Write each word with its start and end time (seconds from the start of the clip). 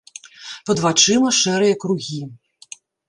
Пад 0.69 0.77
вачыма 0.85 1.29
шэрыя 1.41 1.75
кругі. 1.85 2.21